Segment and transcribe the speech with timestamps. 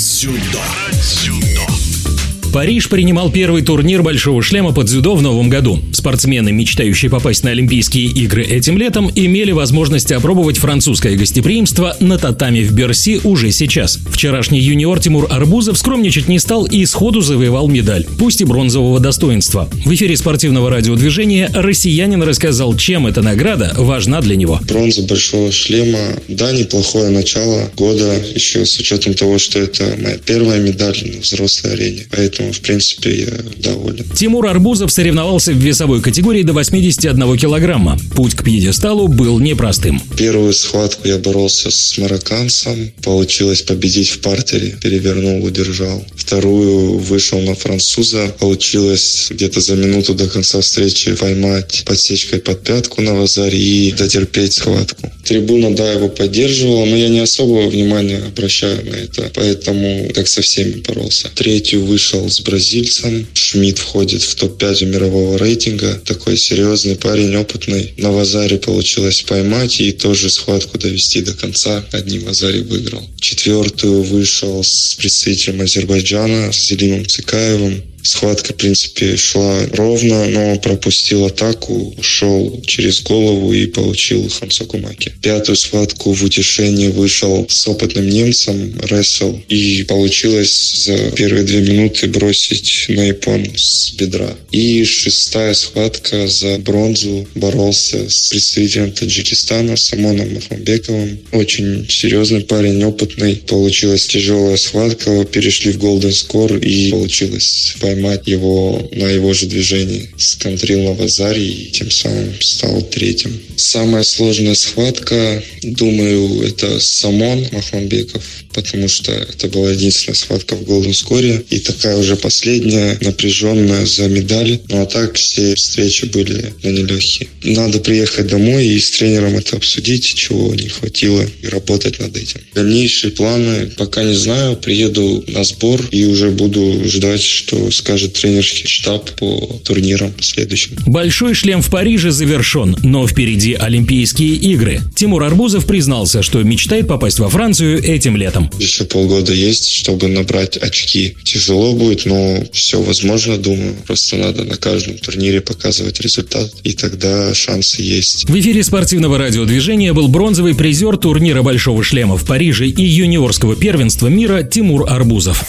[0.00, 0.62] Дзюдо.
[0.92, 2.52] Дзюдо.
[2.54, 5.78] Париж принимал первый турнир «Большого шлема» под дзюдо в новом году.
[6.00, 12.62] Спортсмены, мечтающие попасть на Олимпийские игры этим летом, имели возможность опробовать французское гостеприимство на татами
[12.62, 13.98] в Берси уже сейчас.
[14.10, 19.68] Вчерашний юниор Тимур Арбузов скромничать не стал и сходу завоевал медаль, пусть и бронзового достоинства.
[19.84, 24.58] В эфире спортивного радиодвижения россиянин рассказал, чем эта награда важна для него.
[24.66, 25.98] Бронза «Большого шлема»,
[26.28, 31.74] да, неплохое начало года, еще с учетом того, что это моя первая медаль на взрослой
[31.74, 32.06] арене.
[32.10, 34.06] Поэтому в принципе, я доволен.
[34.14, 35.58] Тимур Арбузов соревновался в
[35.90, 37.98] весовой категории до 81 килограмма.
[38.14, 40.00] Путь к пьедесталу был непростым.
[40.16, 42.92] Первую схватку я боролся с марокканцем.
[43.02, 44.78] Получилось победить в партере.
[44.80, 46.04] Перевернул, удержал.
[46.14, 48.32] Вторую вышел на француза.
[48.38, 54.52] Получилось где-то за минуту до конца встречи поймать подсечкой под пятку на вазаре и дотерпеть
[54.52, 55.10] схватку.
[55.24, 59.30] Трибуна, да, его поддерживала, но я не особо внимания обращаю на это.
[59.34, 61.28] Поэтому как со всеми боролся.
[61.34, 63.26] Третью вышел с бразильцем.
[63.34, 65.79] Шмидт входит в топ-5 мирового рейтинга.
[66.04, 67.94] Такой серьезный парень, опытный.
[67.96, 71.84] На Вазаре получилось поймать и тоже схватку довести до конца.
[71.92, 73.02] Одним Вазаре выиграл.
[73.20, 77.82] Четвертую вышел с представителем Азербайджана, с Зелимом Цикаевым.
[78.02, 85.12] Схватка, в принципе, шла ровно, но пропустил атаку, ушел через голову и получил Хансоку Маки.
[85.22, 92.08] Пятую схватку в утешении вышел с опытным немцем, ресл, и получилось за первые две минуты
[92.08, 94.34] бросить на япон с бедра.
[94.50, 101.18] И шестая схватка за бронзу боролся с представителем Таджикистана Самоном Махмабековым.
[101.32, 103.36] Очень серьезный парень, опытный.
[103.36, 110.10] Получилась тяжелая схватка, перешли в Golden Score и получилось поймать его на его же движении.
[110.16, 113.40] Сконтрил на базаре и тем самым стал третьим.
[113.56, 118.22] Самая сложная схватка, думаю, это Самон Махманбеков,
[118.54, 124.08] потому что это была единственная схватка в Golden Score и такая уже последняя, напряженная за
[124.08, 124.60] медаль.
[124.68, 127.28] Ну а так все встречи были на нелегкие.
[127.42, 132.40] Надо приехать домой и с тренером это обсудить, чего не хватило, и работать над этим.
[132.54, 134.56] Дальнейшие планы пока не знаю.
[134.56, 140.76] Приеду на сбор и уже буду ждать, что скажет тренерский штаб по турнирам следующим.
[140.86, 144.80] Большой шлем в Париже завершен, но впереди Олимпийские игры.
[144.94, 148.50] Тимур Арбузов признался, что мечтает попасть во Францию этим летом.
[148.58, 151.16] Еще полгода есть, чтобы набрать очки.
[151.24, 153.74] Тяжело будет, но все возможно, думаю.
[153.86, 158.28] Просто надо на каждом турнире показывать результат, и тогда шансы есть.
[158.28, 164.08] В эфире спортивного радиодвижения был бронзовый призер турнира Большого шлема в Париже и юниорского первенства
[164.08, 165.44] мира Тимур Арбузов.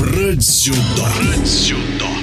[0.00, 1.04] Про дзюдо.
[1.14, 2.19] Про дзюдо.